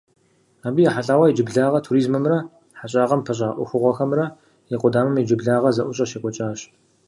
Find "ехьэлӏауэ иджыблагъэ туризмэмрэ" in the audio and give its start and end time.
0.89-2.37